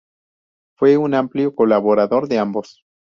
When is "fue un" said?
0.79-1.13